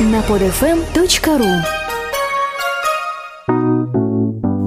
[0.00, 1.62] на podfm.ru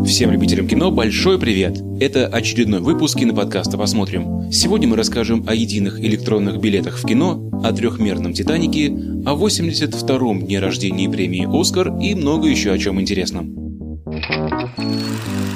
[0.06, 1.82] Всем любителям кино большой привет!
[2.00, 4.50] Это очередной выпуск киноподкаста «Посмотрим».
[4.54, 8.88] Сегодня мы расскажем о единых электронных билетах в кино, о трехмерном «Титанике»,
[9.26, 13.54] о 82-м дне рождения премии «Оскар» и много еще о чем интересном.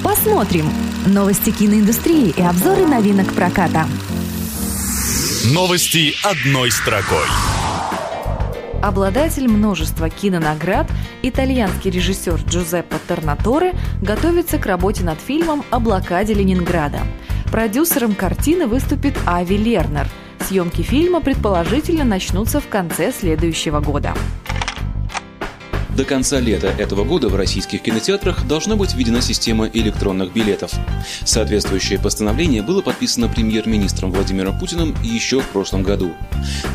[0.04, 0.66] Посмотрим.
[1.06, 3.86] Новости киноиндустрии и обзоры новинок проката.
[5.46, 7.51] Новости одной строкой.
[8.82, 10.90] Обладатель множества кинонаград,
[11.22, 16.98] итальянский режиссер Джузеппе Торнаторе готовится к работе над фильмом о блокаде Ленинграда.
[17.52, 20.08] Продюсером картины выступит Ави Лернер.
[20.40, 24.14] Съемки фильма предположительно начнутся в конце следующего года.
[26.02, 30.72] До конца лета этого года в российских кинотеатрах должна быть введена система электронных билетов.
[31.24, 36.12] Соответствующее постановление было подписано премьер-министром Владимиром Путиным еще в прошлом году.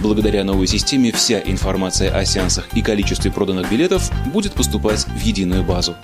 [0.01, 5.61] Благодаря новой системе вся информация о сеансах и количестве проданных билетов будет поступать в единую
[5.61, 5.97] базу.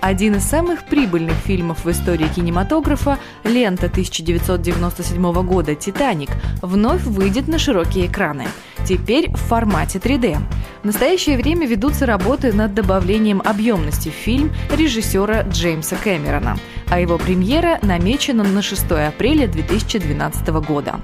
[0.00, 6.30] Один из самых прибыльных фильмов в истории кинематографа, лента 1997 года «Титаник»,
[6.62, 8.46] вновь выйдет на широкие экраны.
[8.86, 10.38] Теперь в формате 3D.
[10.82, 16.56] В настоящее время ведутся работы над добавлением объемности в фильм режиссера Джеймса Кэмерона,
[16.88, 21.00] а его премьера намечена на 6 апреля 2012 года.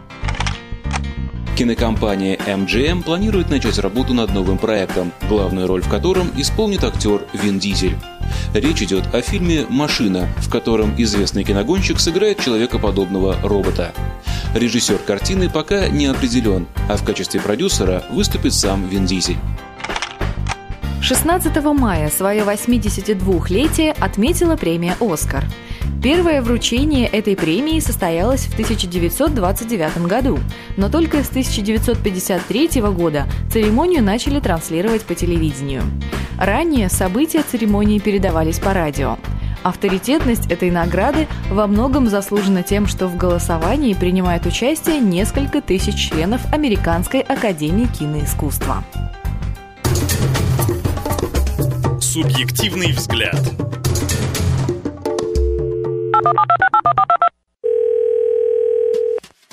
[1.57, 7.59] Кинокомпания MGM планирует начать работу над новым проектом, главную роль в котором исполнит актер Вин
[7.59, 7.97] Дизель.
[8.53, 13.95] Речь идет о фильме «Машина», в котором известный киногонщик сыграет человекоподобного робота.
[14.55, 19.39] Режиссер картины пока не определен, а в качестве продюсера выступит сам Вин Дизель.
[21.01, 25.45] 16 мая свое 82-летие отметила премия «Оскар».
[26.03, 30.39] Первое вручение этой премии состоялось в 1929 году,
[30.77, 35.83] но только с 1953 года церемонию начали транслировать по телевидению.
[36.39, 39.19] Ранее события церемонии передавались по радио.
[39.63, 46.41] Авторитетность этой награды во многом заслужена тем, что в голосовании принимает участие несколько тысяч членов
[46.53, 48.85] Американской академии киноискусства.
[52.01, 53.41] Субъективный взгляд.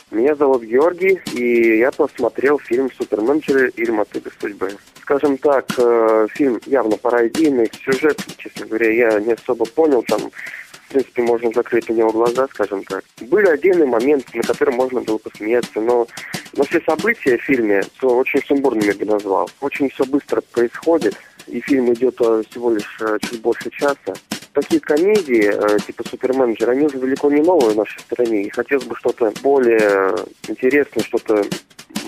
[0.09, 4.75] Меня зовут Георгий, и я посмотрел фильм «Суперменеджеры» или «Моты без судьбы».
[5.01, 10.31] Скажем так, э, фильм явно пародийный, сюжет, честно говоря, я не особо понял, там,
[10.71, 13.03] в принципе, можно закрыть на него глаза, скажем так.
[13.21, 16.07] Были отдельные моменты, на которые можно было посмеяться, но,
[16.55, 19.49] но все события в фильме то очень сумбурными бы назвал.
[19.61, 21.15] Очень все быстро происходит,
[21.47, 24.13] и фильм идет э, всего лишь э, чуть больше часа
[24.53, 28.43] такие комедии, э, типа Суперменеджер, они уже далеко не новые в нашей стране.
[28.43, 30.15] И хотелось бы что-то более
[30.47, 31.43] интересное, что-то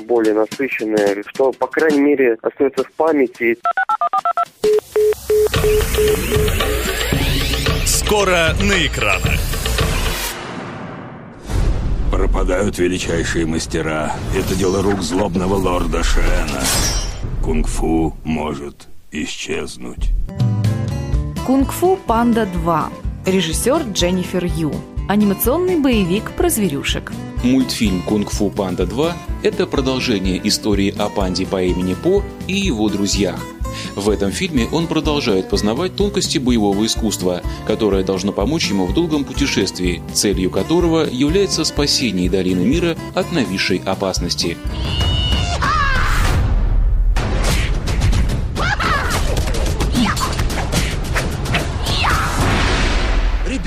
[0.05, 3.57] более насыщенное, что, по крайней мере, остается в памяти.
[7.85, 9.39] Скоро на экранах.
[12.11, 14.13] Пропадают величайшие мастера.
[14.37, 16.61] Это дело рук злобного лорда Шена.
[17.43, 20.11] Кунг-фу может исчезнуть.
[21.45, 22.83] «Кунг-фу Панда 2».
[23.27, 24.73] Режиссер Дженнифер Ю.
[25.07, 27.11] Анимационный боевик про зверюшек.
[27.43, 29.13] Мультфильм «Кунг-фу Панда 2»–
[29.43, 33.39] это продолжение истории о панде по имени По и его друзьях.
[33.95, 39.23] В этом фильме он продолжает познавать тонкости боевого искусства, которое должно помочь ему в долгом
[39.23, 44.57] путешествии, целью которого является спасение долины мира от нависшей опасности.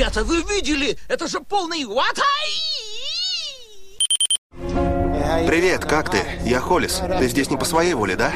[0.08, 0.96] Ребята, вы видели?
[1.08, 2.24] Это же полный ватай!
[5.46, 6.22] Привет, как ты?
[6.46, 7.02] Я Холлис.
[7.18, 8.32] Ты здесь не по своей воле, да?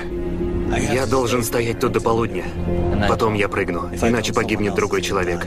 [0.76, 2.44] Я должен стоять тут до полудня.
[3.08, 5.46] Потом я прыгну, иначе погибнет другой человек.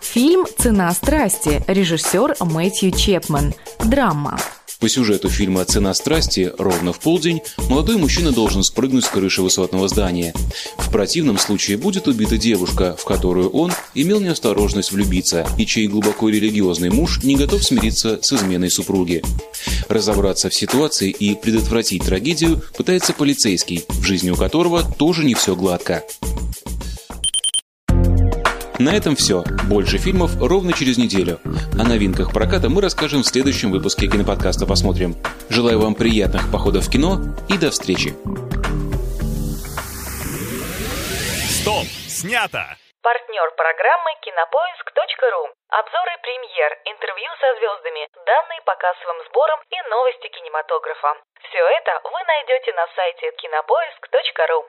[0.00, 1.60] Фильм «Цена страсти».
[1.66, 3.52] Режиссер Мэтью Чепман.
[3.80, 4.38] Драма.
[4.80, 9.88] По сюжету фильма «Цена страсти» ровно в полдень молодой мужчина должен спрыгнуть с крыши высотного
[9.88, 10.34] здания.
[10.76, 16.28] В противном случае будет убита девушка, в которую он имел неосторожность влюбиться, и чей глубоко
[16.28, 19.22] религиозный муж не готов смириться с изменой супруги.
[19.88, 25.56] Разобраться в ситуации и предотвратить трагедию пытается полицейский, в жизни у которого тоже не все
[25.56, 26.04] гладко.
[28.78, 29.42] На этом все.
[29.64, 31.40] Больше фильмов ровно через неделю.
[31.80, 35.16] О новинках проката мы расскажем в следующем выпуске киноподкаста «Посмотрим».
[35.48, 37.16] Желаю вам приятных походов в кино
[37.48, 38.12] и до встречи.
[41.48, 41.88] Стоп!
[42.04, 42.76] Снято!
[43.00, 45.48] Партнер программы «Кинопоиск.ру».
[45.72, 51.16] Обзоры премьер, интервью со звездами, данные по кассовым сборам и новости кинематографа.
[51.48, 54.68] Все это вы найдете на сайте кинопоиск.ру.